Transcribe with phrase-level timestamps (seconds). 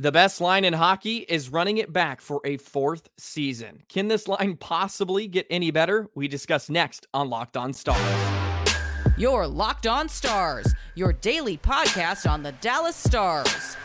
[0.00, 3.82] The best line in hockey is running it back for a fourth season.
[3.90, 6.08] Can this line possibly get any better?
[6.14, 8.00] We discuss next on Locked On Stars.
[9.18, 13.76] Your Locked On Stars, your daily podcast on the Dallas Stars.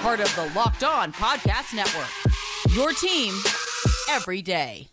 [0.00, 2.08] Part of the Locked On Podcast Network.
[2.74, 3.34] Your team
[4.08, 4.88] every day.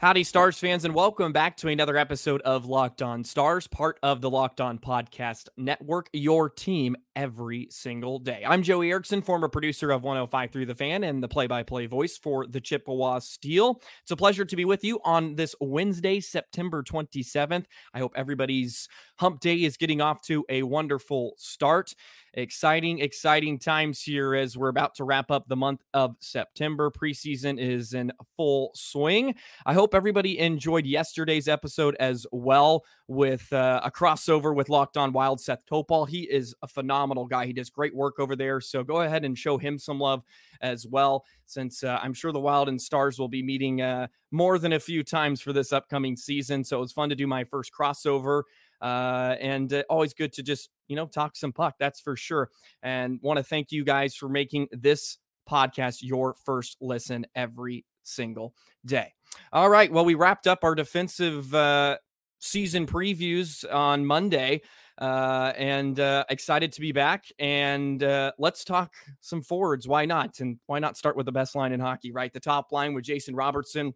[0.00, 4.22] Howdy, Stars fans, and welcome back to another episode of Locked On Stars, part of
[4.22, 8.42] the Locked On Podcast Network, your team every single day.
[8.48, 11.84] I'm Joey Erickson, former producer of 105 Through the Fan and the play by play
[11.84, 13.82] voice for the Chippewa Steel.
[14.00, 17.66] It's a pleasure to be with you on this Wednesday, September 27th.
[17.92, 18.88] I hope everybody's
[19.18, 21.94] hump day is getting off to a wonderful start.
[22.34, 26.88] Exciting, exciting times here as we're about to wrap up the month of September.
[26.88, 29.34] Preseason is in full swing.
[29.66, 35.12] I hope everybody enjoyed yesterday's episode as well with uh, a crossover with Locked On
[35.12, 36.08] Wild Seth Topal.
[36.08, 37.46] He is a phenomenal guy.
[37.46, 38.60] He does great work over there.
[38.60, 40.22] So go ahead and show him some love
[40.60, 44.60] as well, since uh, I'm sure the Wild and Stars will be meeting uh, more
[44.60, 46.62] than a few times for this upcoming season.
[46.62, 48.44] So it was fun to do my first crossover.
[48.80, 51.76] Uh, and uh, always good to just, you know, talk some puck.
[51.78, 52.50] That's for sure.
[52.82, 58.54] And want to thank you guys for making this podcast your first listen every single
[58.84, 59.14] day.
[59.52, 59.90] All right.
[59.90, 61.98] Well, we wrapped up our defensive uh,
[62.40, 64.62] season previews on Monday.
[64.98, 67.24] Uh, and uh, excited to be back.
[67.38, 69.88] And uh, let's talk some forwards.
[69.88, 70.40] Why not?
[70.40, 72.30] And why not start with the best line in hockey, right?
[72.30, 73.94] The top line with Jason Robertson,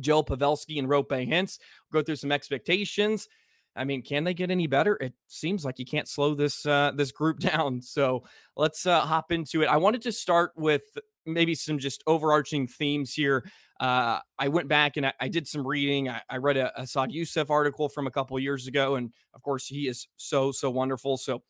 [0.00, 1.60] Joe Pavelski, and Roope Hintz.
[1.92, 3.28] We'll go through some expectations.
[3.74, 4.96] I mean, can they get any better?
[5.00, 7.82] It seems like you can't slow this uh, this group down.
[7.82, 8.24] So
[8.56, 9.66] let's uh, hop into it.
[9.66, 10.82] I wanted to start with
[11.24, 13.44] maybe some just overarching themes here
[13.82, 16.08] uh, I went back and I, I did some reading.
[16.08, 19.42] I, I read a, a Saad Yousuf article from a couple years ago, and of
[19.42, 21.16] course, he is so so wonderful.
[21.16, 21.42] So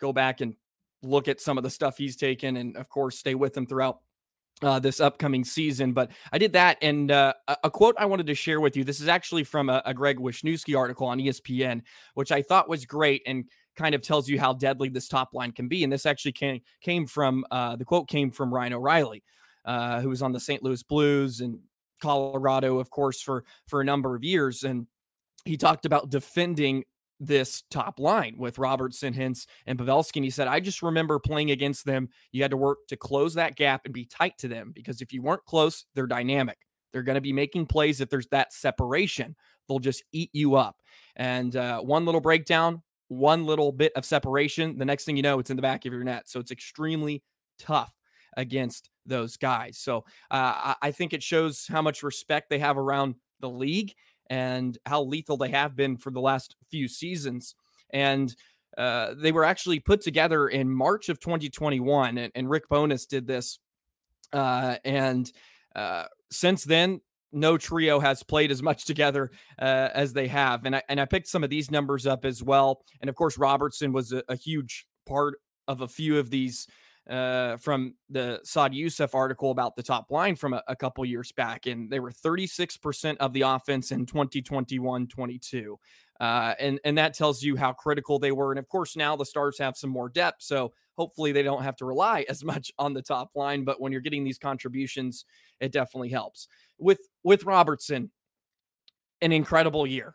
[0.00, 0.56] go back and
[1.04, 4.00] look at some of the stuff he's taken, and of course, stay with him throughout
[4.62, 5.92] uh, this upcoming season.
[5.92, 8.84] But I did that, and uh, a, quote I wanted to share with you.
[8.84, 11.82] This is actually from a, a Greg Wyshynski article on ESPN,
[12.14, 13.44] which I thought was great and
[13.76, 15.84] kind of tells you how deadly this top line can be.
[15.84, 19.22] And this actually came came from uh, the quote came from Ryan O'Reilly,
[19.64, 20.62] uh, who was on the St.
[20.62, 21.58] Louis Blues and
[22.00, 24.86] Colorado, of course, for for a number of years, and
[25.44, 26.84] he talked about defending
[27.20, 30.16] this top line with Robertson, Hintz, and Pavelski.
[30.16, 32.08] And he said, I just remember playing against them.
[32.32, 35.12] You had to work to close that gap and be tight to them because if
[35.12, 36.58] you weren't close, they're dynamic.
[36.92, 39.36] They're going to be making plays if there's that separation.
[39.68, 40.76] They'll just eat you up.
[41.16, 45.38] And uh, one little breakdown, one little bit of separation, the next thing you know,
[45.38, 46.28] it's in the back of your net.
[46.28, 47.22] So it's extremely
[47.58, 47.92] tough
[48.36, 49.78] against those guys.
[49.78, 53.94] So uh, I think it shows how much respect they have around the league
[54.28, 57.54] and how lethal they have been for the last few seasons.
[57.90, 58.34] And
[58.76, 63.26] uh, they were actually put together in March of 2021, and, and Rick Bowness did
[63.26, 63.58] this.
[64.32, 65.30] Uh, and
[65.74, 67.00] uh, since then,
[67.32, 70.64] no trio has played as much together uh, as they have.
[70.64, 72.82] And I, and I picked some of these numbers up as well.
[73.00, 75.34] And of course, Robertson was a, a huge part
[75.68, 76.66] of a few of these
[77.08, 81.32] uh, from the Saad Yousuf article about the top line from a, a couple years
[81.32, 85.78] back, and they were 36% of the offense in 2021 22.
[86.18, 88.50] Uh, and, and that tells you how critical they were.
[88.50, 90.42] And of course, now the Stars have some more depth.
[90.42, 93.64] So hopefully they don't have to rely as much on the top line.
[93.64, 95.24] But when you're getting these contributions,
[95.60, 96.48] it definitely helps.
[96.78, 98.10] With, with Robertson,
[99.20, 100.14] an incredible year.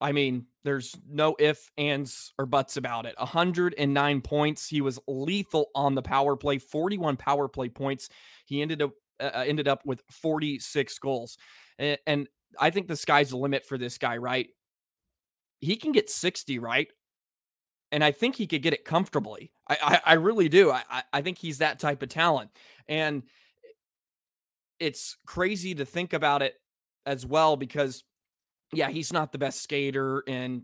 [0.00, 3.14] I mean, there's no if, ands, or buts about it.
[3.18, 4.68] 109 points.
[4.68, 8.08] He was lethal on the power play, 41 power play points.
[8.46, 11.36] He ended up uh, uh ended up with 46 goals.
[11.78, 12.28] And, and
[12.58, 14.48] I think the sky's the limit for this guy, right?
[15.60, 16.88] He can get 60, right?
[17.90, 19.52] And I think he could get it comfortably.
[19.68, 20.70] I, I, I really do.
[20.70, 22.50] I, I think he's that type of talent.
[22.88, 23.22] And
[24.80, 26.54] it's crazy to think about it
[27.06, 28.02] as well because
[28.72, 30.62] yeah, he's not the best skater and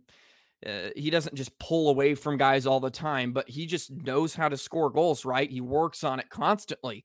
[0.66, 4.34] uh, he doesn't just pull away from guys all the time, but he just knows
[4.34, 5.50] how to score goals, right?
[5.50, 7.04] He works on it constantly,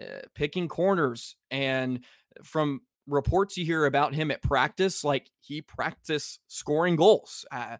[0.00, 1.36] uh, picking corners.
[1.50, 2.04] And
[2.42, 7.44] from reports you hear about him at practice, like he practice scoring goals.
[7.52, 7.76] Uh,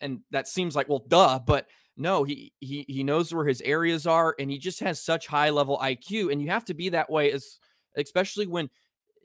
[0.00, 4.06] and that seems like, well, duh, but no, he he he knows where his areas
[4.06, 6.32] are, and he just has such high level IQ.
[6.32, 7.58] And you have to be that way as
[7.96, 8.70] especially when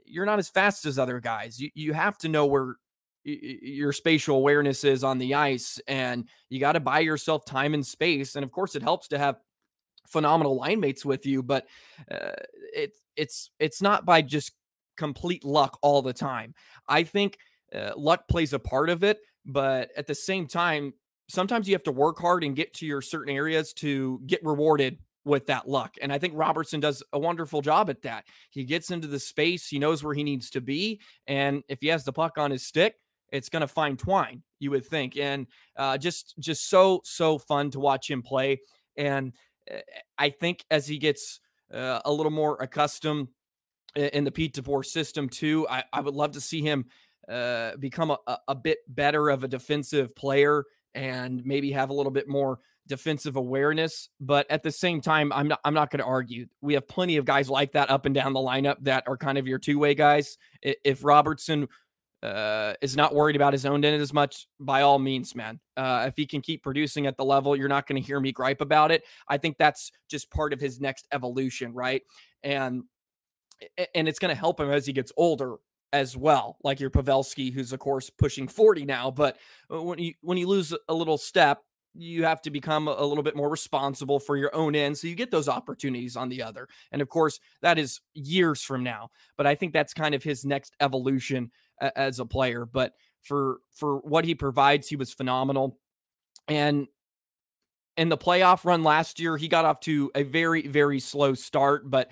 [0.07, 1.59] you're not as fast as other guys.
[1.59, 2.75] You you have to know where
[3.23, 7.85] your spatial awareness is on the ice and you got to buy yourself time and
[7.85, 9.35] space and of course it helps to have
[10.07, 11.67] phenomenal line mates with you but
[12.09, 12.31] uh,
[12.73, 14.53] it, it's it's not by just
[14.97, 16.53] complete luck all the time.
[16.89, 17.37] I think
[17.73, 20.93] uh, luck plays a part of it, but at the same time,
[21.29, 24.97] sometimes you have to work hard and get to your certain areas to get rewarded
[25.27, 25.95] with that luck.
[26.01, 28.25] And I think Robertson does a wonderful job at that.
[28.49, 31.01] He gets into the space, he knows where he needs to be.
[31.27, 32.95] And if he has the puck on his stick,
[33.31, 35.17] it's going to find twine, you would think.
[35.17, 38.61] And uh, just, just so, so fun to watch him play.
[38.95, 39.33] And
[39.69, 39.79] uh,
[40.17, 41.41] I think as he gets
[41.73, 43.27] uh, a little more accustomed
[43.95, 46.85] in the Pete DeBoer system too, I, I would love to see him
[47.27, 50.63] uh, become a, a bit better of a defensive player
[50.95, 54.09] and maybe have a little bit more defensive awareness.
[54.19, 56.47] But at the same time, I'm not I'm not going to argue.
[56.61, 59.37] We have plenty of guys like that up and down the lineup that are kind
[59.37, 60.37] of your two way guys.
[60.61, 61.67] If Robertson
[62.23, 65.59] uh, is not worried about his own end as much, by all means, man.
[65.75, 68.31] Uh, if he can keep producing at the level, you're not going to hear me
[68.31, 69.03] gripe about it.
[69.27, 72.01] I think that's just part of his next evolution, right?
[72.43, 72.83] And
[73.95, 75.55] and it's going to help him as he gets older
[75.93, 79.11] as well, like your Pavelski, who's of course pushing 40 now.
[79.11, 79.37] But
[79.71, 81.61] uh, when you when you lose a little step,
[81.97, 84.97] you have to become a little bit more responsible for your own end.
[84.97, 86.67] So you get those opportunities on the other.
[86.91, 89.09] And of course, that is years from now.
[89.35, 91.51] But I think that's kind of his next evolution
[91.81, 92.65] as a player.
[92.65, 95.79] But for for what he provides, he was phenomenal.
[96.47, 96.87] And
[97.97, 101.89] in the playoff run last year, he got off to a very, very slow start.
[101.89, 102.11] But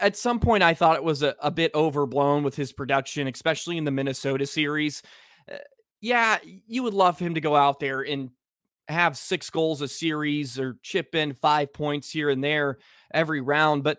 [0.00, 3.76] at some point, I thought it was a, a bit overblown with his production, especially
[3.76, 5.02] in the Minnesota series.
[5.50, 5.58] Uh,
[6.00, 8.30] yeah, you would love him to go out there and
[8.88, 12.78] have six goals a series or chip in five points here and there
[13.12, 13.84] every round.
[13.84, 13.98] But,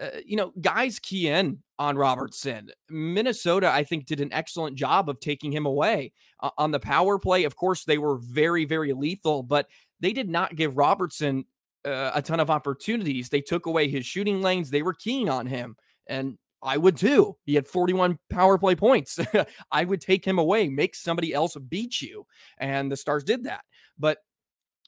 [0.00, 2.70] uh, you know, guys key in on Robertson.
[2.88, 6.12] Minnesota, I think, did an excellent job of taking him away.
[6.40, 9.66] Uh, on the power play, of course, they were very, very lethal, but
[10.00, 11.44] they did not give Robertson
[11.84, 13.28] uh, a ton of opportunities.
[13.28, 14.70] They took away his shooting lanes.
[14.70, 15.76] They were keying on him.
[16.06, 17.36] And I would too.
[17.44, 19.18] He had 41 power play points.
[19.72, 22.26] I would take him away, make somebody else beat you.
[22.58, 23.62] And the Stars did that.
[23.98, 24.18] But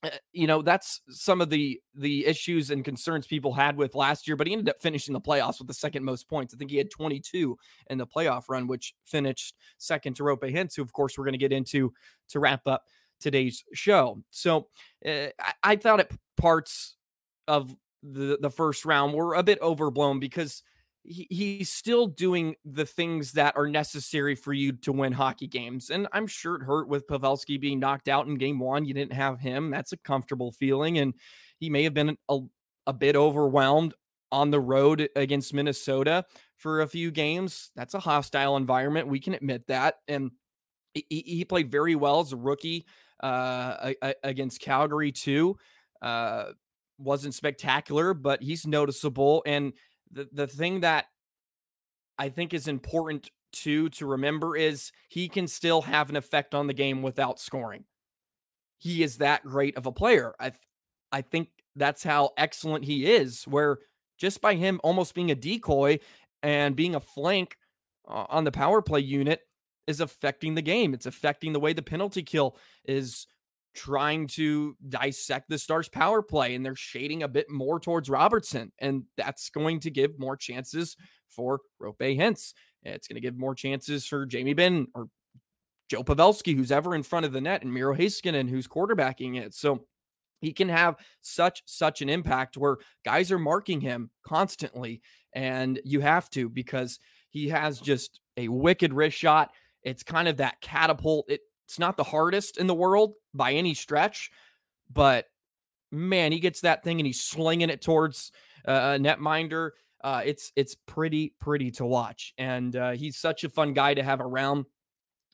[0.03, 4.27] uh, you know that's some of the the issues and concerns people had with last
[4.27, 6.55] year but he ended up finishing the playoffs with the second most points.
[6.55, 7.59] I think he had 22
[7.91, 11.33] in the playoff run which finished second to Roope Hintz who of course we're going
[11.33, 11.93] to get into
[12.31, 12.85] to wrap up
[13.21, 14.23] today's show.
[14.31, 14.69] So
[15.07, 16.97] uh, I, I thought it parts
[17.47, 20.63] of the the first round were a bit overblown because
[21.03, 25.91] he, he's still doing the things that are necessary for you to win hockey games.
[25.91, 28.85] And I'm sure it hurt with Pavelski being knocked out in game one.
[28.85, 29.71] You didn't have him.
[29.71, 30.99] That's a comfortable feeling.
[30.99, 31.15] And
[31.59, 32.39] he may have been a,
[32.87, 33.95] a bit overwhelmed
[34.33, 36.25] on the road against Minnesota
[36.57, 37.71] for a few games.
[37.75, 39.09] That's a hostile environment.
[39.09, 39.97] We can admit that.
[40.07, 40.31] And
[40.95, 42.87] he, he played very well as a rookie
[43.23, 43.93] uh,
[44.23, 45.57] against Calgary, too.
[46.01, 46.53] Uh,
[46.99, 49.43] wasn't spectacular, but he's noticeable.
[49.47, 49.73] And
[50.11, 51.07] the, the thing that
[52.19, 56.67] I think is important too to remember is he can still have an effect on
[56.67, 57.85] the game without scoring.
[58.79, 60.35] He is that great of a player.
[60.41, 60.53] I
[61.13, 63.79] I think that's how excellent he is where
[64.19, 65.99] just by him almost being a decoy
[66.43, 67.57] and being a flank
[68.07, 69.41] on the power play unit
[69.87, 70.95] is affecting the game.
[70.95, 73.27] It's affecting the way the penalty kill is
[73.75, 78.73] trying to dissect the Stars power play and they're shading a bit more towards Robertson.
[78.79, 80.97] And that's going to give more chances
[81.29, 82.53] for Roope Hintz.
[82.83, 85.09] It's going to give more chances for Jamie Benn or
[85.89, 89.55] Joe Pavelski, who's ever in front of the net, and Miro Heiskanen, who's quarterbacking it.
[89.55, 89.87] So
[90.41, 95.03] he can have such such an impact where guys are marking him constantly
[95.35, 96.99] and you have to because
[97.29, 99.51] he has just a wicked wrist shot
[99.83, 103.75] it's kind of that catapult it it's not the hardest in the world by any
[103.75, 104.31] stretch,
[104.93, 105.27] but
[105.93, 108.33] man, he gets that thing and he's slinging it towards
[108.67, 109.71] uh, a netminder.
[110.03, 114.03] Uh, it's it's pretty pretty to watch, and uh, he's such a fun guy to
[114.03, 114.65] have around.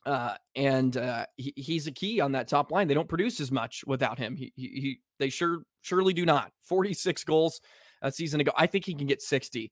[0.05, 2.87] Uh, and uh, he, he's a key on that top line.
[2.87, 4.35] They don't produce as much without him.
[4.35, 6.51] He, he, he they sure surely do not.
[6.61, 7.61] Forty six goals
[8.01, 8.51] a season ago.
[8.57, 9.71] I think he can get sixty.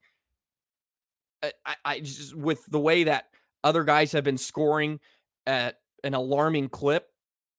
[1.43, 3.25] I, I just with the way that
[3.63, 4.99] other guys have been scoring
[5.45, 7.07] at an alarming clip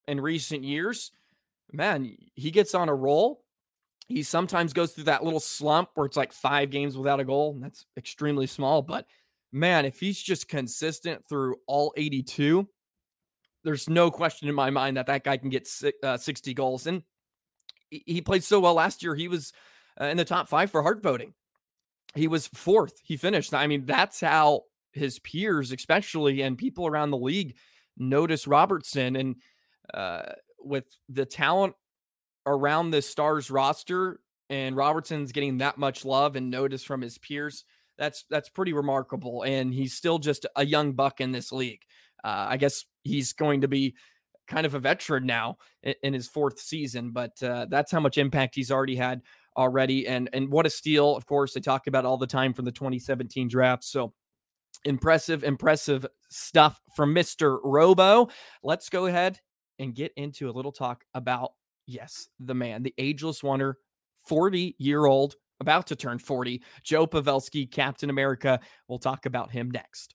[0.08, 1.10] in recent years,
[1.72, 3.42] man, he gets on a roll.
[4.08, 7.52] He sometimes goes through that little slump where it's like five games without a goal.
[7.54, 8.82] And that's extremely small.
[8.82, 9.06] But
[9.52, 12.68] man, if he's just consistent through all 82,
[13.64, 15.68] there's no question in my mind that that guy can get
[16.04, 16.86] uh, 60 goals.
[16.86, 17.02] And
[17.90, 19.16] he played so well last year.
[19.16, 19.52] He was
[20.00, 21.34] uh, in the top five for Hart voting.
[22.14, 23.00] He was fourth.
[23.02, 23.52] He finished.
[23.52, 27.56] I mean, that's how his peers, especially, and people around the league
[27.96, 29.16] notice Robertson.
[29.16, 29.36] And
[29.94, 31.74] uh, with the talent
[32.46, 37.64] around the Stars roster, and Robertson's getting that much love and notice from his peers,
[37.98, 41.82] That's that's pretty remarkable, and he's still just a young buck in this league.
[42.24, 43.94] Uh, I guess he's going to be
[44.48, 48.18] kind of a veteran now in, in his fourth season, but uh, that's how much
[48.18, 49.22] impact he's already had
[49.56, 50.06] already.
[50.06, 51.16] And and what a steal!
[51.16, 53.84] Of course, they talk about all the time from the 2017 draft.
[53.84, 54.12] So
[54.84, 57.58] impressive, impressive stuff from Mr.
[57.64, 58.28] Robo.
[58.62, 59.40] Let's go ahead
[59.78, 61.52] and get into a little talk about
[61.86, 63.78] yes, the man, the ageless wonder,
[64.26, 68.60] 40 year old, about to turn 40, Joe Pavelski, Captain America.
[68.88, 70.14] We'll talk about him next.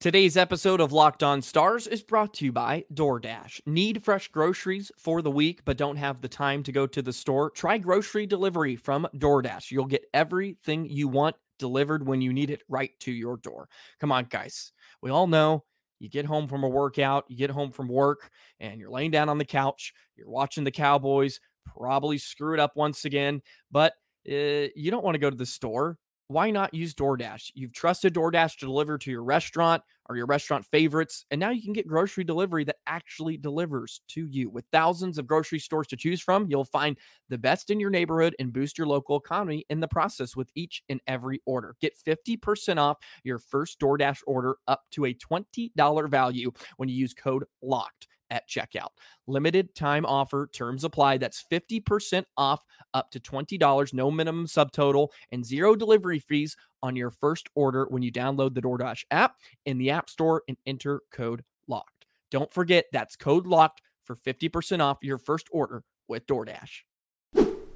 [0.00, 3.62] Today's episode of Locked On Stars is brought to you by DoorDash.
[3.66, 7.12] Need fresh groceries for the week but don't have the time to go to the
[7.12, 7.50] store?
[7.50, 9.72] Try grocery delivery from DoorDash.
[9.72, 13.68] You'll get everything you want delivered when you need it right to your door.
[13.98, 14.72] Come on, guys.
[15.02, 15.64] We all know
[15.98, 19.28] you get home from a workout, you get home from work, and you're laying down
[19.28, 21.40] on the couch, you're watching the Cowboys
[21.76, 23.92] probably screw it up once again, but
[24.28, 27.52] uh, you don't want to go to the store why not use DoorDash?
[27.54, 31.62] You've trusted DoorDash to deliver to your restaurant or your restaurant favorites, and now you
[31.62, 34.48] can get grocery delivery that actually delivers to you.
[34.48, 36.96] With thousands of grocery stores to choose from, you'll find
[37.28, 40.82] the best in your neighborhood and boost your local economy in the process with each
[40.88, 41.76] and every order.
[41.80, 47.14] Get 50% off your first DoorDash order up to a $20 value when you use
[47.14, 48.90] code LOCKED at checkout.
[49.26, 51.18] Limited time offer, terms apply.
[51.18, 52.60] That's 50% off
[52.94, 58.02] up to $20, no minimum subtotal, and zero delivery fees on your first order when
[58.02, 62.06] you download the DoorDash app in the App Store and enter code LOCKED.
[62.30, 66.82] Don't forget that's code LOCKED for 50% off your first order with DoorDash.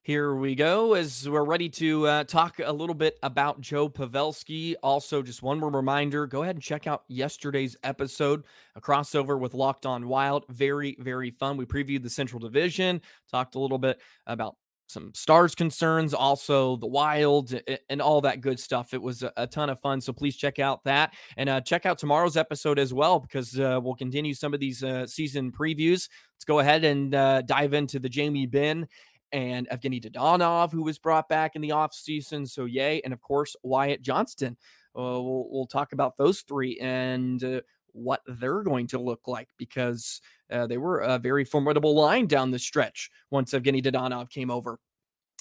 [0.04, 4.75] Here we go as we're ready to uh, talk a little bit about Joe Pavelski.
[4.82, 8.42] Also, just one more reminder go ahead and check out yesterday's episode,
[8.75, 10.44] a crossover with Locked On Wild.
[10.49, 11.56] Very, very fun.
[11.56, 14.56] We previewed the Central Division, talked a little bit about
[14.88, 18.92] some stars concerns, also the wild and all that good stuff.
[18.92, 20.00] It was a, ton of fun.
[20.00, 23.78] So please check out that and uh, check out tomorrow's episode as well because uh,
[23.80, 26.09] we'll continue some of these uh, season previews.
[26.35, 28.88] Let's go ahead and uh, dive into the Jamie Benn
[29.33, 32.49] and Evgeny Dadonov, who was brought back in the offseason.
[32.49, 33.01] So, yay.
[33.03, 34.57] And of course, Wyatt Johnston.
[34.95, 37.61] Uh, we'll, we'll, talk about those three and uh,
[37.93, 40.21] what they're going to look like because
[40.51, 44.79] uh, they were a very formidable line down the stretch once Evgeny Dadonov came over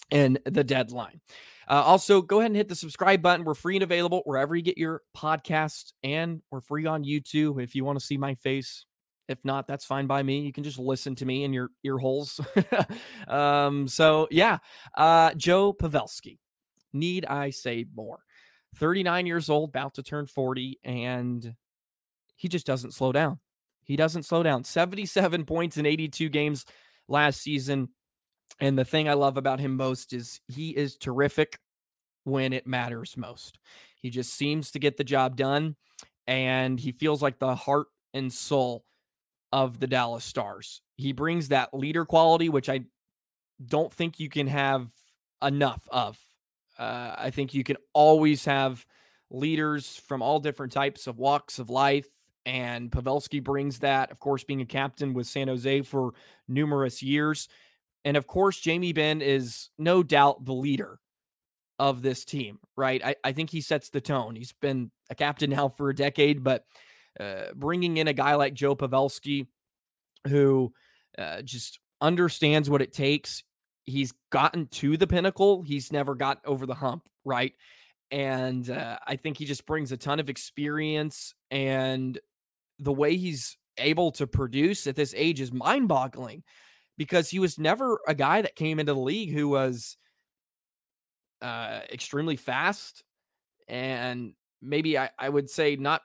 [0.09, 1.19] in the deadline.
[1.67, 3.45] Uh, also, go ahead and hit the subscribe button.
[3.45, 7.75] We're free and available wherever you get your podcast, and we're free on YouTube if
[7.75, 8.85] you want to see my face.
[9.27, 10.41] If not, that's fine by me.
[10.41, 12.39] You can just listen to me in your ear holes.
[13.27, 14.57] um, so yeah,
[14.97, 16.37] uh, Joe Pavelski.
[16.93, 18.19] Need I say more?
[18.75, 21.55] 39 years old, about to turn 40, and
[22.35, 23.39] he just doesn't slow down.
[23.83, 24.63] He doesn't slow down.
[24.63, 26.65] 77 points in 82 games
[27.07, 27.89] last season.
[28.59, 31.57] And the thing I love about him most is he is terrific
[32.23, 33.59] when it matters most.
[34.01, 35.75] He just seems to get the job done
[36.27, 38.85] and he feels like the heart and soul
[39.51, 40.81] of the Dallas Stars.
[40.97, 42.81] He brings that leader quality, which I
[43.65, 44.87] don't think you can have
[45.41, 46.17] enough of.
[46.77, 48.85] Uh, I think you can always have
[49.29, 52.07] leaders from all different types of walks of life.
[52.45, 56.13] And Pavelski brings that, of course, being a captain with San Jose for
[56.47, 57.47] numerous years.
[58.03, 60.99] And of course, Jamie Benn is no doubt the leader
[61.77, 63.03] of this team, right?
[63.03, 64.35] I, I think he sets the tone.
[64.35, 66.65] He's been a captain now for a decade, but
[67.19, 69.47] uh, bringing in a guy like Joe Pavelski,
[70.27, 70.71] who
[71.17, 73.43] uh, just understands what it takes.
[73.83, 75.61] He's gotten to the pinnacle.
[75.61, 77.53] He's never got over the hump, right?
[78.11, 82.19] And uh, I think he just brings a ton of experience, and
[82.79, 86.43] the way he's able to produce at this age is mind boggling
[86.97, 89.97] because he was never a guy that came into the league who was
[91.41, 93.03] uh, extremely fast
[93.67, 96.01] and maybe I, I would say not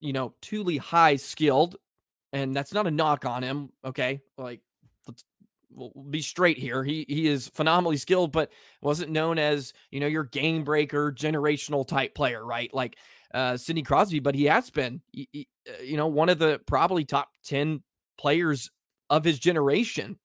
[0.00, 1.76] you know, truly high skilled,
[2.32, 3.70] and that's not a knock on him.
[3.84, 4.60] Okay, like
[5.06, 5.24] let's
[5.70, 6.84] we'll be straight here.
[6.84, 8.50] He he is phenomenally skilled, but
[8.82, 12.72] wasn't known as you know your game breaker, generational type player, right?
[12.72, 12.96] Like
[13.34, 16.60] uh, Sidney Crosby, but he has been, he, he, uh, you know, one of the
[16.66, 17.82] probably top ten
[18.18, 18.70] players
[19.10, 20.18] of his generation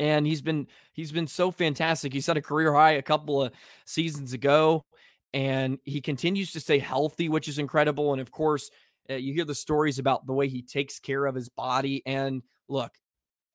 [0.00, 2.12] and he's been he's been so fantastic.
[2.12, 3.52] He set a career high a couple of
[3.84, 4.84] seasons ago,
[5.34, 8.12] and he continues to stay healthy, which is incredible.
[8.12, 8.70] And of course,
[9.10, 12.02] uh, you hear the stories about the way he takes care of his body.
[12.06, 12.92] And look,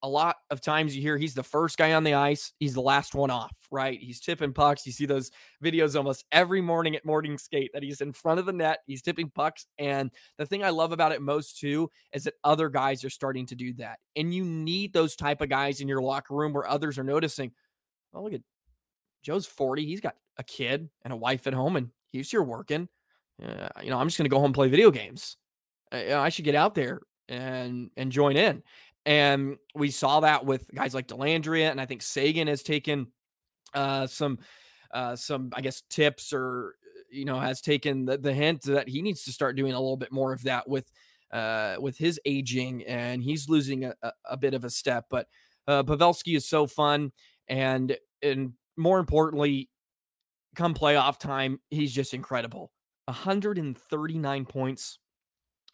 [0.03, 2.81] a lot of times you hear he's the first guy on the ice, he's the
[2.81, 4.00] last one off, right?
[4.00, 4.85] He's tipping pucks.
[4.85, 5.31] You see those
[5.63, 9.01] videos almost every morning at morning skate that he's in front of the net, he's
[9.01, 9.65] tipping pucks.
[9.79, 13.47] And the thing I love about it most too is that other guys are starting
[13.47, 13.97] to do that.
[14.15, 17.51] And you need those type of guys in your locker room where others are noticing,
[18.13, 18.41] oh, look at
[19.24, 19.85] Joe's 40.
[19.85, 22.89] He's got a kid and a wife at home, and he's here working.
[23.43, 25.38] Uh, you know, I'm just going to go home and play video games.
[25.95, 28.63] I should get out there and and join in.
[29.05, 33.07] And we saw that with guys like Dellandrea, and I think Seguin has taken
[33.73, 34.39] uh, some
[34.91, 36.75] uh, some I guess tips or
[37.11, 39.97] you know has taken the, the hint that he needs to start doing a little
[39.97, 40.91] bit more of that with
[41.31, 45.05] uh, with his aging, and he's losing a, a, a bit of a step.
[45.09, 45.27] But
[45.67, 47.11] uh, Pavelski is so fun,
[47.47, 49.69] and and more importantly,
[50.55, 52.71] come playoff time, he's just incredible.
[53.05, 54.99] 139 points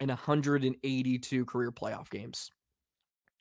[0.01, 2.51] in 182 career playoff games.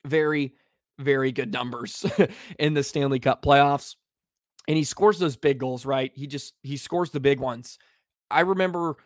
[0.07, 0.55] Very,
[0.99, 2.05] very good numbers
[2.59, 3.97] in the Stanley Cup playoffs.
[4.69, 6.13] And he scores those big goals, right?
[6.15, 7.79] He just he scores the big ones.
[8.31, 8.97] I remember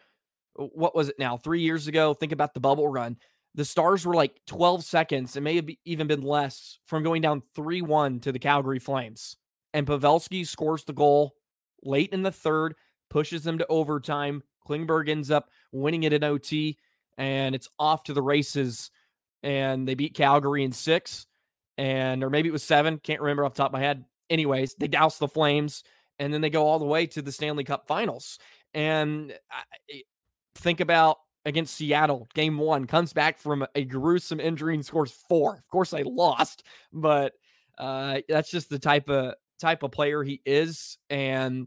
[0.57, 1.37] what was it now?
[1.37, 3.17] 3 years ago, think about the bubble run.
[3.55, 7.43] The Stars were like 12 seconds, it may have even been less from going down
[7.57, 9.37] 3-1 to the Calgary Flames.
[9.73, 11.37] And Pavelski scores the goal
[11.85, 12.75] late in the third,
[13.11, 14.43] pushes them to overtime.
[14.69, 16.79] Klingberg ends up winning it in OT
[17.19, 18.91] and it's off to the races.
[19.43, 21.27] And they beat Calgary in six,
[21.77, 22.99] and or maybe it was seven.
[22.99, 24.05] Can't remember off top of my head.
[24.31, 25.85] Anyways, they douse the Flames,
[26.19, 28.39] and then they go all the way to the Stanley Cup Finals.
[28.73, 30.03] And I,
[30.57, 35.57] think about against Seattle, game one, comes back from a gruesome injury and scores four.
[35.57, 37.35] Of course, they lost, but
[37.79, 41.67] uh, that's just the type of type of player he is, and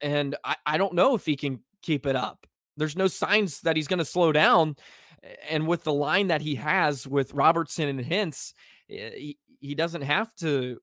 [0.00, 2.46] and I, I don't know if he can keep it up.
[2.76, 4.76] There's no signs that he's going to slow down.
[5.48, 8.52] And with the line that he has with Robertson and Hintz,
[8.86, 10.78] he, he doesn't have to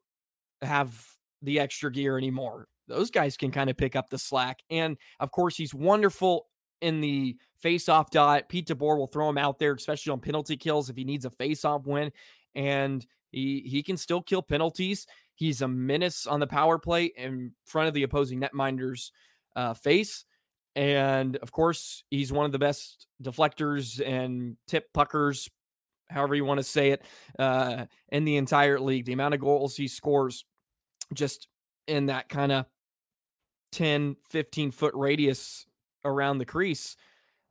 [0.62, 1.08] have
[1.42, 2.68] the extra gear anymore.
[2.88, 4.60] Those guys can kind of pick up the slack.
[4.70, 6.48] And of course, he's wonderful
[6.82, 8.50] in the face-off dot.
[8.50, 11.30] Pete DeBoer will throw him out there, especially on penalty kills if he needs a
[11.30, 12.12] face-off win.
[12.56, 15.08] And he he can still kill penalties.
[15.36, 19.12] He's a menace on the power play in front of the opposing netminder's
[19.56, 20.26] uh, face.
[20.76, 25.50] And of course, he's one of the best deflectors and tip puckers,
[26.10, 27.04] however you want to say it,
[27.38, 29.06] uh, in the entire league.
[29.06, 30.46] The amount of goals he scores
[31.14, 31.48] just
[31.88, 32.66] in that kind of
[33.74, 35.66] 10, 15 foot radius
[36.06, 36.96] around the crease,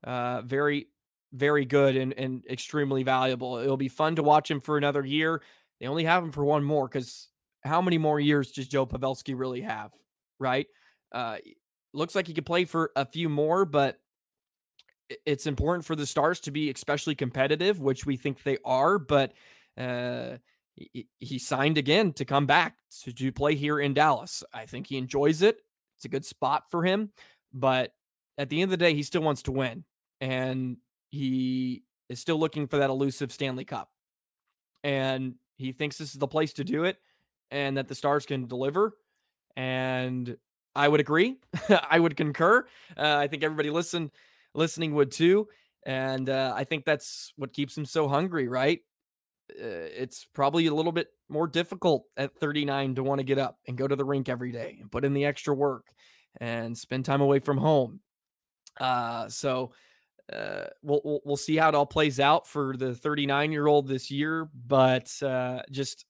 [0.04, 0.88] uh, very,
[1.32, 3.56] very good and, and extremely valuable.
[3.56, 5.42] It'll be fun to watch him for another year.
[5.80, 7.28] They only have him for one more because
[7.64, 9.90] how many more years does Joe Pavelski really have?
[10.38, 10.66] Right?
[11.12, 11.36] Uh,
[11.92, 13.98] looks like he could play for a few more, but
[15.26, 18.98] it's important for the Stars to be especially competitive, which we think they are.
[18.98, 19.32] But
[19.76, 20.36] uh,
[20.74, 24.42] he, he signed again to come back to, to play here in Dallas.
[24.52, 25.58] I think he enjoys it.
[25.96, 27.10] It's a good spot for him.
[27.52, 27.92] But
[28.38, 29.84] at the end of the day, he still wants to win.
[30.20, 30.78] And
[31.10, 33.90] he is still looking for that elusive Stanley Cup.
[34.82, 36.96] And he thinks this is the place to do it
[37.50, 38.96] and that the Stars can deliver.
[39.56, 40.36] And
[40.74, 41.36] I would agree.
[41.90, 42.66] I would concur.
[42.96, 44.10] Uh, I think everybody listen
[44.54, 45.48] listening would too,
[45.84, 48.48] and uh, I think that's what keeps him so hungry.
[48.48, 48.80] Right?
[49.50, 53.58] Uh, it's probably a little bit more difficult at 39 to want to get up
[53.66, 55.86] and go to the rink every day and put in the extra work
[56.40, 58.00] and spend time away from home.
[58.80, 59.72] Uh, so
[60.32, 63.88] uh, we'll, we'll, we'll see how it all plays out for the 39 year old
[63.88, 66.06] this year, but uh, just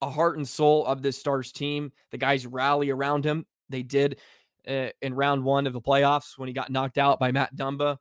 [0.00, 1.92] a heart and soul of this Stars team.
[2.10, 3.46] The guys rally around him.
[3.72, 4.20] They did
[4.68, 7.96] uh, in round one of the playoffs when he got knocked out by Matt Dumba.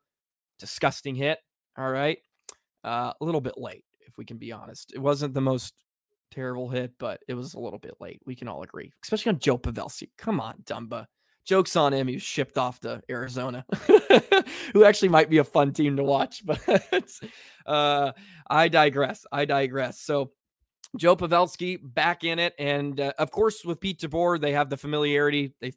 [0.59, 1.39] Disgusting hit.
[1.77, 2.19] All right.
[2.83, 4.93] Uh, a little bit late, if we can be honest.
[4.93, 5.73] It wasn't the most
[6.31, 8.21] terrible hit, but it was a little bit late.
[8.25, 10.09] We can all agree, especially on Joe Pavelski.
[10.17, 11.05] Come on, Dumba.
[11.45, 12.07] Joke's on him.
[12.07, 13.65] He was shipped off to Arizona,
[14.73, 16.43] who actually might be a fun team to watch.
[16.45, 16.61] But
[17.65, 18.11] uh,
[18.49, 19.25] I digress.
[19.31, 19.99] I digress.
[19.99, 20.31] So
[20.97, 24.77] Joe Pavelski back in it, and uh, of course with Pete DeBoer, they have the
[24.77, 25.53] familiarity.
[25.61, 25.73] They,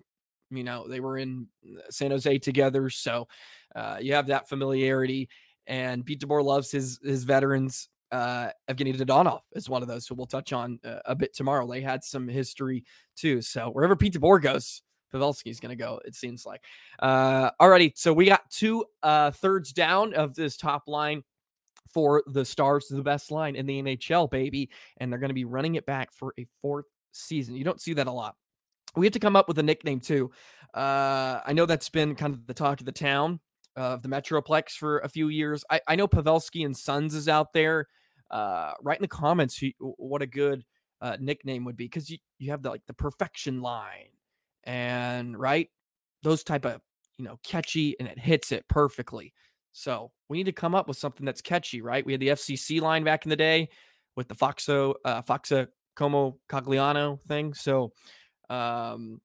[0.50, 3.28] you know, they were in uh, San Jose together, so
[3.74, 5.28] uh, you have that familiarity.
[5.66, 7.88] And Pete DeBoer loves his his veterans.
[8.10, 11.66] Uh, Evgeny Dadonov is one of those who we'll touch on uh, a bit tomorrow.
[11.66, 12.84] They had some history
[13.16, 16.00] too, so wherever Pete DeBoer goes, Pavelski is going to go.
[16.04, 16.62] It seems like.
[16.98, 21.22] Uh, alrighty, so we got two uh, thirds down of this top line
[21.92, 24.70] for the Stars, the best line in the NHL, baby.
[24.98, 27.56] And they're going to be running it back for a fourth season.
[27.56, 28.36] You don't see that a lot.
[28.96, 30.30] We have to come up with a nickname too.
[30.72, 33.40] Uh, I know that's been kind of the talk of the town
[33.76, 35.64] of the Metroplex for a few years.
[35.70, 37.88] I, I know Pavelski and Sons is out there.
[38.30, 40.64] Uh, write in the comments what a good
[41.00, 44.08] uh, nickname would be because you, you have the like the perfection line
[44.64, 45.68] and right
[46.22, 46.80] those type of
[47.18, 49.32] you know catchy and it hits it perfectly.
[49.76, 52.06] So we need to come up with something that's catchy, right?
[52.06, 53.68] We had the FCC line back in the day
[54.16, 57.54] with the Foxo, uh, Faksa Comeau Cogliano thing.
[57.54, 57.92] So
[58.48, 59.20] um,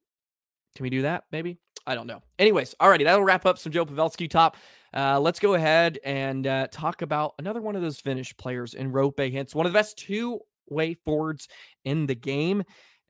[0.75, 1.59] can we do that maybe?
[1.85, 2.23] I don't know.
[2.39, 4.57] Anyways, alrighty, that'll wrap up some Joe Pavelski top.
[4.91, 8.91] Uh, let's go ahead and uh, talk about another one of those Finnish players in
[8.91, 11.47] Roope Hintz, one of the best two way forwards
[11.85, 12.63] in the game.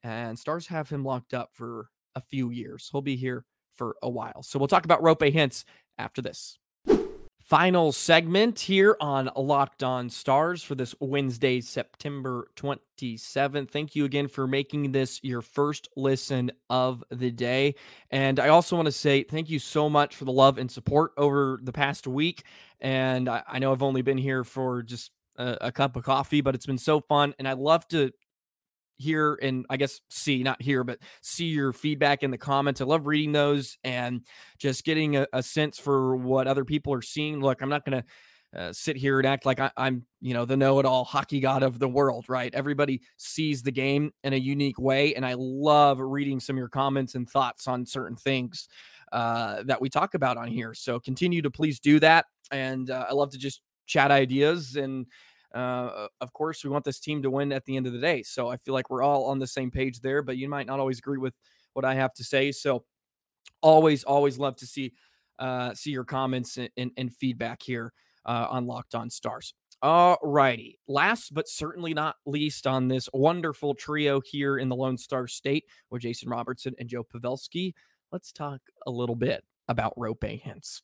[0.04, 2.89] And Stars have him locked up for a few years.
[2.91, 4.43] He'll be here for a while.
[4.43, 5.63] So we'll talk about Roope Hintz
[5.97, 6.60] after this.
[7.50, 13.72] Final segment here on Locked On Stars for this Wednesday, September 27th.
[13.72, 17.74] Thank you again for making this your first listen of the day.
[18.12, 21.14] And I also want to say thank you so much for the love and support
[21.18, 22.44] over the past week.
[22.82, 26.42] And I, I know I've only been here for just a, a cup of coffee,
[26.42, 27.34] but it's been so fun.
[27.40, 28.12] And I love to
[29.00, 32.82] hear and I guess see, not hear, but see your feedback in the comments.
[32.82, 34.22] I love reading those and
[34.58, 37.40] just getting a, a sense for what other people are seeing.
[37.40, 40.44] Look, I'm not going to uh, sit here and act like I, am you know,
[40.44, 42.54] the know it all hockey god of the world, right?
[42.54, 45.16] Everybody sees the game in a unique way.
[45.16, 48.68] And I love reading some of your comments and thoughts on certain things
[49.12, 50.74] uh, that we talk about on here.
[50.74, 52.26] So continue to please do that.
[52.52, 55.06] And uh, I love to just chat ideas and
[55.54, 58.24] uh, of course, we want this team to win at the end of the day.
[58.24, 60.80] So I feel like we're all on the same page there, but you might not
[60.80, 61.34] always agree with
[61.74, 62.52] what I have to say.
[62.52, 62.86] So
[63.62, 64.94] always, always love to see
[65.40, 67.94] uh, see your comments and, and, and feedback here
[68.26, 69.54] uh, on Locked On Stars.
[69.82, 70.78] All righty.
[70.88, 75.64] Last but certainly not least on this wonderful trio here in the Lone Star State
[75.90, 77.74] with Jason Robertson and Joe Pavelski,
[78.12, 80.82] let's talk a little bit about Roope Hintz.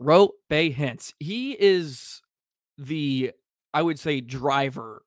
[0.00, 1.12] Roope Hintz.
[1.20, 2.20] He is
[2.76, 3.30] the
[3.76, 5.02] I would say, driver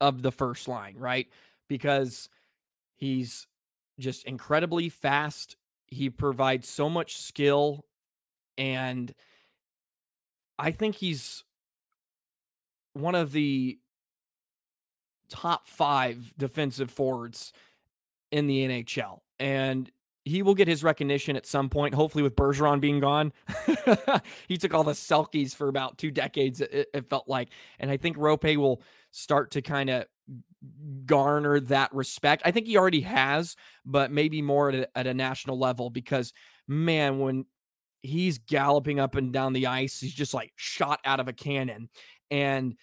[0.00, 1.26] of the first line, right?
[1.68, 2.28] Because
[2.94, 3.48] he's
[3.98, 5.56] just incredibly fast.
[5.88, 7.84] He provides so much skill.
[8.56, 9.12] And
[10.56, 11.42] I think he's
[12.92, 13.80] one of the
[15.28, 17.52] top five defensive forwards
[18.30, 19.18] in the NHL.
[19.40, 19.90] And
[20.24, 23.32] he will get his recognition at some point, hopefully with Bergeron being gone.
[24.48, 27.48] he took all the Selkes for about two decades, it, it felt like.
[27.80, 30.04] And I think Roope will start to kind of
[31.06, 32.42] garner that respect.
[32.44, 36.32] I think he already has, but maybe more at a, at a national level because,
[36.68, 37.46] man, when
[38.02, 41.88] he's galloping up and down the ice, he's just like shot out of a cannon.
[42.30, 42.76] And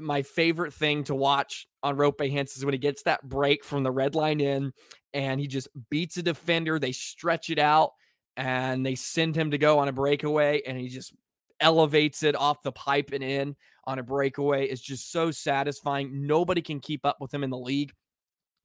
[0.00, 3.82] my favorite thing to watch on Roope Hintz is when he gets that break from
[3.82, 4.72] the red line in
[5.12, 6.78] and he just beats a defender.
[6.78, 7.92] They stretch it out
[8.36, 11.12] and they send him to go on a breakaway and he just
[11.60, 14.66] elevates it off the pipe and in on a breakaway.
[14.66, 16.26] It's just so satisfying.
[16.26, 17.92] Nobody can keep up with him in the league.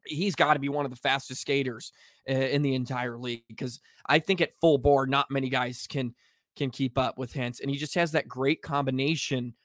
[0.06, 1.92] He's got to be one of the fastest skaters
[2.30, 6.14] uh, in the entire league because I think at full board, not many guys can
[6.56, 9.56] can keep up with Hintz, and he just has that great combination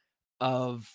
[0.41, 0.89] of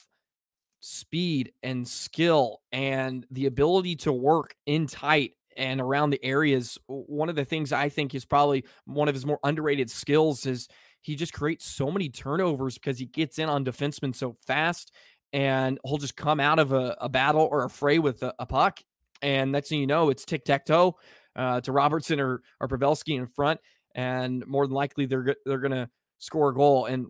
[0.85, 6.77] speed and skill and the ability to work in tight and around the areas.
[6.87, 10.67] One of the things I think is probably one of his more underrated skills is
[10.99, 14.91] he just creates so many turnovers because he gets in on defensemen so fast
[15.31, 18.45] and he'll just come out of a, a battle or a fray with a, a
[18.45, 18.81] puck.
[19.21, 20.97] And that's thing you know, it's tic tac toe
[21.37, 23.61] uh, to Robertson or, or Pavelski in front.
[23.95, 26.87] And more than likely, they're, they're going to score a goal.
[26.87, 27.07] And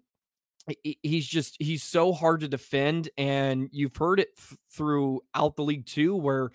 [1.01, 5.85] he's just he's so hard to defend and you've heard it th- throughout the league
[5.85, 6.51] too where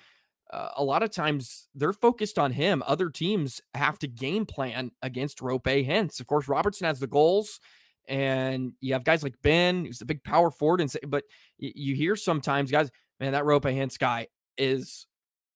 [0.51, 2.83] uh, a lot of times they're focused on him.
[2.87, 6.21] Other teams have to game plan against Roope Hintz.
[6.21, 7.61] Of course Robertson has the goals
[8.07, 11.25] and you have guys like Benn who's the big power forward and say, but
[11.59, 12.90] you hear sometimes guys
[13.21, 15.07] man that Roope Hintz guy is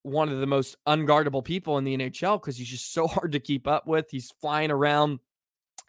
[0.02, 3.40] one of the most unguardable people in the NHL because he's just so hard to
[3.40, 4.10] keep up with.
[4.10, 5.20] He's flying around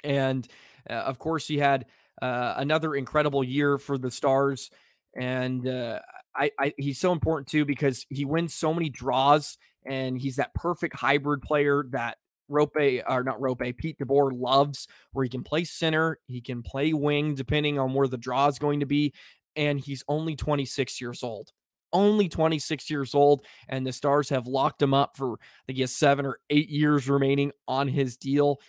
[0.01, 0.47] and
[0.89, 1.85] uh, of course he had
[2.21, 4.69] uh, another incredible year for the Stars,
[5.15, 5.99] and uh,
[6.35, 10.53] I, I, he's so important too because he wins so many draws, and he's that
[10.53, 12.17] perfect hybrid player that
[12.49, 16.93] Roope or not Roope, Pete DeBoer loves, where he can play center, he can play
[16.93, 19.13] wing depending on where the draw is going to be,
[19.55, 21.51] and he's only 26 years old.
[21.91, 25.81] Only 26 years old, and the Stars have locked him up for I think he
[25.81, 28.59] has seven or eight years remaining on his deal.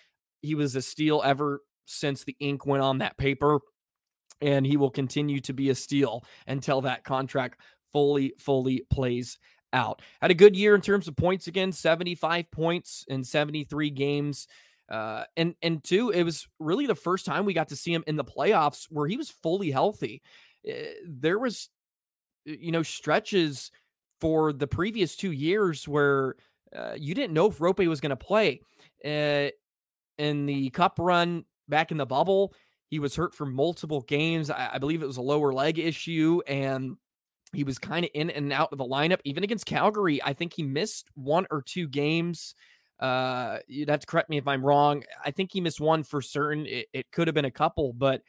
[0.43, 3.61] He was a steal ever since the ink went on that paper.
[4.40, 7.61] And he will continue to be a steal until that contract
[7.92, 9.38] fully, fully plays
[9.73, 10.03] out.
[10.20, 14.47] Had a good year in terms of points again, 75 points in 73 games.
[14.88, 18.05] Uh, and and two, it was really the first time we got to see him
[18.07, 20.23] in the playoffs where he was fully healthy.
[20.68, 20.73] Uh,
[21.07, 21.70] there was,
[22.44, 23.70] you know, stretches
[24.20, 26.37] for the previous two years where
[26.77, 28.61] uh, you didn't know if Roope was going to play.
[29.05, 29.49] Uh,
[30.16, 32.55] in the cup run, back in the bubble.
[32.88, 34.50] He was hurt for multiple games.
[34.50, 36.96] I, I believe it was a lower leg issue, and
[37.53, 39.20] he was kind of in and out of the lineup.
[39.24, 42.55] Even against Calgary, I think he missed one or two games.
[43.00, 45.03] Uh, you'd have to correct me if I'm wrong.
[45.24, 46.66] I think he missed one for certain.
[46.66, 48.22] It, it could have been a couple, but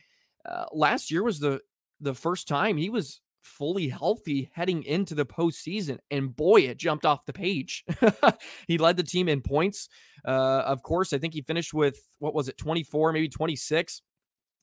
[0.46, 1.62] uh, last year was the
[2.02, 6.00] the first time he was fully healthy heading into the postseason.
[6.12, 7.86] And boy, it jumped off the page.
[8.68, 9.88] he led the team in points.
[10.26, 14.02] Uh, of course, I think he finished with what was it, 24, maybe 26.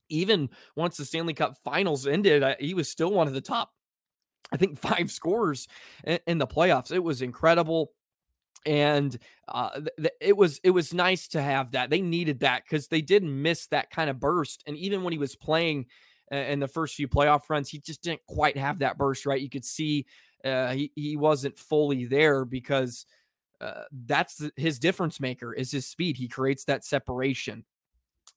[0.08, 3.70] Even once the Stanley Cup finals ended, he was still one of the top,
[4.52, 5.68] I think, five scorers
[6.04, 6.92] in, in the playoffs.
[6.92, 7.92] It was incredible
[8.64, 9.18] and
[9.48, 11.90] uh, th- it was it was nice to have that.
[11.90, 14.62] They needed that because they did miss that kind of burst.
[14.66, 15.86] And even when he was playing
[16.36, 19.26] in the first few playoff runs, he just didn't quite have that burst.
[19.26, 20.06] Right, you could see
[20.44, 23.06] uh, he he wasn't fully there because
[23.60, 26.16] uh, that's his difference maker is his speed.
[26.16, 27.64] He creates that separation,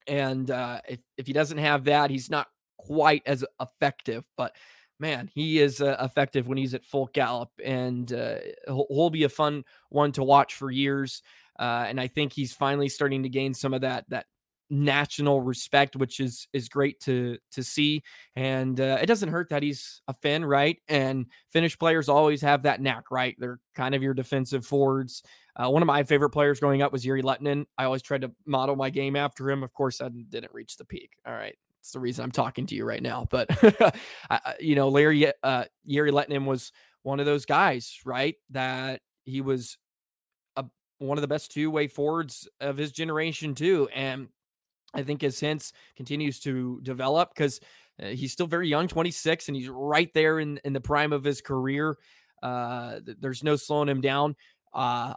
[0.07, 4.23] and uh, if if he doesn't have that, he's not quite as effective.
[4.37, 4.55] But
[4.99, 9.23] man, he is uh, effective when he's at full gallop, and uh, he'll, he'll, be
[9.23, 11.21] a fun one to watch for years.
[11.57, 14.25] Uh, and I think he's finally starting to gain some of that that
[14.69, 18.03] national respect, which is is great to to see.
[18.35, 20.77] And uh, it doesn't hurt that he's a Finn, right?
[20.87, 23.35] And Finnish players always have that knack, right?
[23.37, 25.23] They're kind of your defensive forwards.
[25.55, 27.65] Uh, one of my favorite players growing up was Jere Lehtinen.
[27.77, 29.63] I always tried to model my game after him.
[29.63, 31.11] Of course, I didn't reach the peak.
[31.25, 33.27] All right, it's the reason I'm talking to you right now.
[33.29, 33.49] But
[34.59, 36.71] you know, Larry uh, Jere Lehtinen was
[37.03, 38.35] one of those guys, right?
[38.49, 39.77] That he was
[40.55, 40.65] a,
[40.97, 44.27] one of the best two way forwards of his generation too, and
[44.95, 47.59] I think his Hintz continues to develop because
[48.01, 51.23] uh, he's still very young, 26, and he's right there in in the prime of
[51.23, 51.97] his career.
[52.41, 54.35] Uh, there's no slowing him down.
[54.73, 55.13] Uh,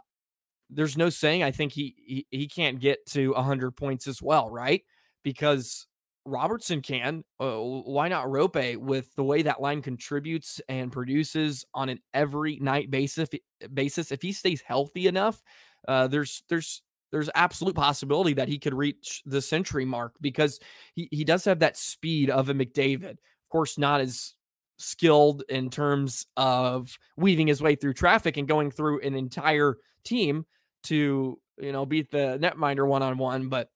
[0.69, 4.49] there's no saying I think he, he he can't get to 100 points as well,
[4.49, 4.83] right?
[5.23, 5.87] Because
[6.25, 7.23] Robertson can.
[7.39, 12.59] Uh, why not Roope with the way that line contributes and produces on an every
[12.59, 13.29] night basis?
[13.73, 15.41] Basis, if he stays healthy enough,
[15.87, 20.59] uh, there's there's there's absolute possibility that he could reach the century mark because
[20.93, 23.11] he he does have that speed of a McDavid.
[23.11, 24.33] Of course, not as
[24.77, 30.45] skilled in terms of weaving his way through traffic and going through an entire team
[30.83, 33.69] to you know beat the netminder one on one, but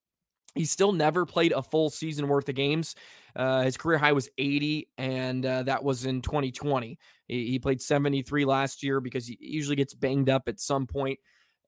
[0.56, 2.96] he still never played a full season worth of games.
[3.36, 7.00] Uh, his career high was 80, and uh, that was in 2020.
[7.28, 11.18] He, he, played 73 last year because he usually gets banged up at some point.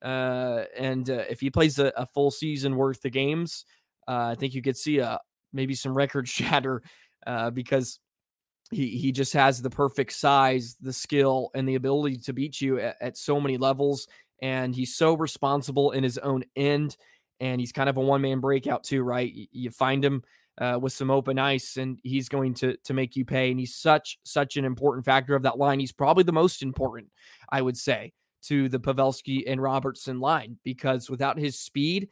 [0.02, 3.66] Uh, and uh, if he plays a, a, full season worth of games,
[4.08, 5.20] uh, I think you could see a
[5.54, 6.84] maybe some record shatter
[7.26, 8.00] uh, because
[8.72, 12.80] he he just has the perfect size, the skill, and the ability to beat you
[12.80, 14.08] at, at so many levels.
[14.42, 16.98] And he's so responsible in his own end
[17.40, 19.32] and he's kind of a one man breakout too, right?
[19.52, 20.24] You find him
[20.58, 23.52] uh, with some open ice, and he's going to to make you pay.
[23.52, 25.80] And he's such such an important factor of that line.
[25.80, 27.08] He's probably the most important,
[27.50, 28.14] I would say,
[28.48, 32.10] to the Pavelski and Robertson line because without his speed,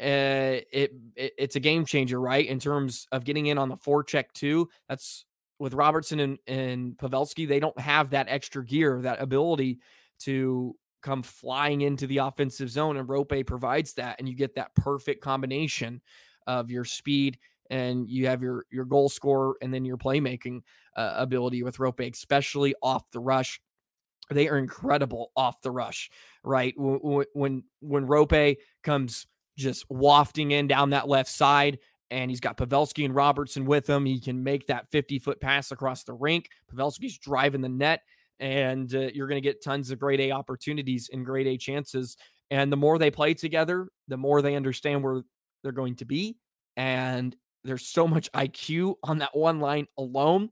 [0.00, 2.46] uh, it, it it's a game changer, right?
[2.46, 4.68] In terms of getting in on the forecheck too.
[4.88, 5.24] That's
[5.58, 9.78] with Robertson and, and Pavelski, they don't have that extra gear, that ability
[10.20, 14.74] to come flying into the offensive zone, and Roope provides that, and you get that
[14.74, 16.00] perfect combination
[16.46, 17.38] of your speed
[17.70, 20.60] and you have your your goal scorer and then your playmaking
[20.96, 23.60] uh, ability with Roope, especially off the rush.
[24.30, 26.10] They are incredible off the rush,
[26.42, 26.74] right?
[26.76, 31.78] When when when Roope comes just wafting in down that left side,
[32.10, 34.04] and he's got Pavelski and Robertson with him.
[34.04, 36.48] He can make that 50 foot pass across the rink.
[36.72, 38.02] Pavelski's driving the net
[38.40, 42.16] and uh, you're going to get tons of grade A opportunities and grade A chances.
[42.50, 45.22] And the more they play together, the more they understand where
[45.62, 46.36] they're going to be.
[46.76, 47.34] And
[47.64, 50.50] there's so much IQ on that one line alone.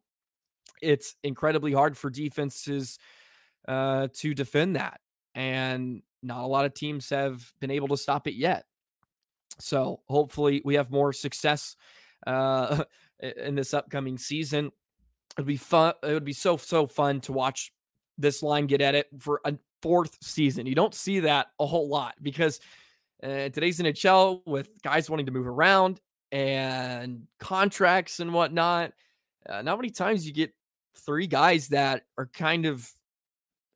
[0.80, 2.98] It's incredibly hard for defenses
[3.68, 5.00] uh, to defend that.
[5.34, 8.64] And not a lot of teams have been able to stop it yet.
[9.58, 11.76] So hopefully we have more success
[12.26, 12.84] uh,
[13.20, 14.72] in this upcoming season
[15.36, 15.94] it'd be fun.
[16.02, 17.72] It would be so so fun to watch
[18.18, 20.66] this line get at it for a fourth season.
[20.66, 22.60] You don't see that a whole lot because
[23.22, 28.92] uh, today's NHL with guys wanting to move around and contracts and whatnot.
[29.48, 30.52] Uh, not many times you get
[31.04, 32.88] three guys that are kind of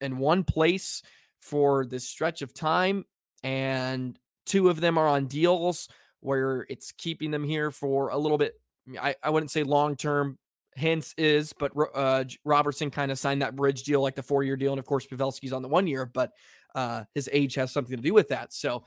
[0.00, 1.02] in one place
[1.40, 3.04] for this stretch of time,
[3.42, 5.88] and two of them are on deals
[6.20, 8.54] where it's keeping them here for a little bit.
[9.00, 10.38] I, I wouldn't say long term,
[10.78, 14.56] Hintz is, but uh, Robertson kind of signed that bridge deal, like the four year
[14.56, 16.32] deal, and of course Pavelski's on the one year, but
[16.74, 18.52] uh, his age has something to do with that.
[18.52, 18.84] So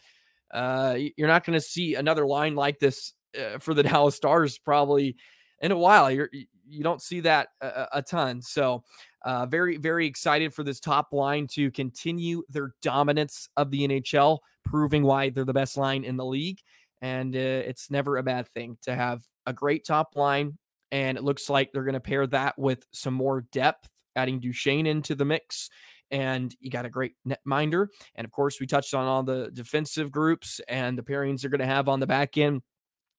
[0.52, 4.58] uh, you're not going to see another line like this uh, for the Dallas Stars
[4.58, 5.16] probably
[5.62, 6.10] in a while.
[6.12, 6.30] You're
[6.68, 8.42] you don't see that a, a ton.
[8.42, 8.84] So
[9.24, 14.40] Uh, very, very excited for this top line to continue their dominance of the NHL,
[14.66, 16.60] proving why they're the best line in the league.
[17.02, 20.58] And uh, it's never a bad thing to have a great top line.
[20.92, 24.88] And it looks like they're going to pair that with some more depth, adding Duchene
[24.88, 25.70] into the mix.
[26.12, 27.88] And you got a great netminder.
[28.16, 31.60] And of course, we touched on all the defensive groups and the pairings they're going
[31.60, 32.62] to have on the back end.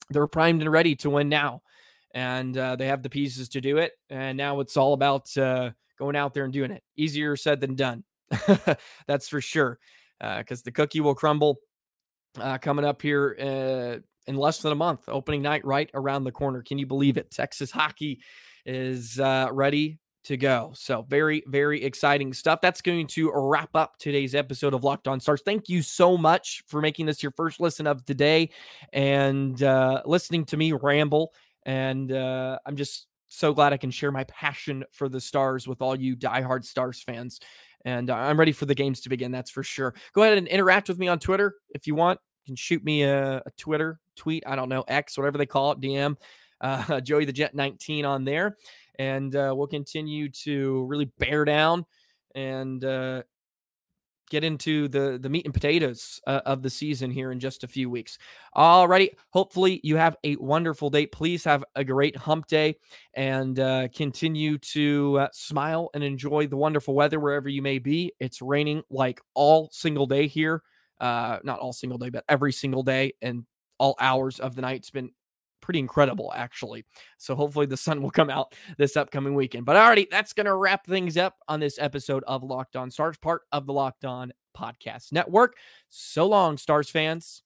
[0.08, 1.62] They're primed and ready to win now.
[2.12, 3.92] And uh, they have the pieces to do it.
[4.08, 6.82] And now it's all about uh, going out there and doing it.
[6.96, 8.02] Easier said than done.
[9.06, 9.78] That's for sure.
[10.18, 11.58] Because uh, the cookie will crumble
[12.38, 15.02] uh, coming up here uh, in less than a month.
[15.08, 16.62] Opening night right around the corner.
[16.62, 17.30] Can you believe it?
[17.30, 18.20] Texas hockey
[18.66, 20.72] is uh, ready to go.
[20.74, 22.60] So, very, very exciting stuff.
[22.60, 25.42] That's going to wrap up today's episode of Locked On Stars.
[25.44, 28.50] Thank you so much for making this your first listen of the day
[28.92, 31.32] and uh, listening to me ramble.
[31.64, 35.80] And uh, I'm just so glad I can share my passion for the Stars with
[35.80, 37.40] all you diehard Stars fans.
[37.84, 39.30] And I'm ready for the games to begin.
[39.30, 39.94] That's for sure.
[40.12, 42.20] Go ahead and interact with me on Twitter if you want.
[42.44, 44.42] You can shoot me a, a Twitter tweet.
[44.46, 46.16] I don't know, X, whatever they call it, DM.
[46.60, 48.56] Uh, Joey the Jet 19 on there.
[48.98, 51.86] And uh, we'll continue to really bear down
[52.34, 53.22] and uh,
[54.30, 57.68] get into the the meat and potatoes uh, of the season here in just a
[57.68, 58.16] few weeks.
[58.56, 61.06] Alrighty, hopefully you have a wonderful day.
[61.06, 62.76] Please have a great hump day
[63.14, 68.12] and uh, continue to uh, smile and enjoy the wonderful weather wherever you may be.
[68.20, 70.62] It's raining like all single day here,
[71.00, 73.44] uh, not all single day, but every single day and
[73.78, 74.76] all hours of the night.
[74.76, 75.10] It's been
[75.60, 76.84] pretty incredible, actually.
[77.18, 79.64] So hopefully the sun will come out this upcoming weekend.
[79.66, 83.16] But already, that's going to wrap things up on this episode of Locked On Stars,
[83.18, 85.56] part of the Locked On Podcast Network.
[85.88, 87.42] So long, Stars fans.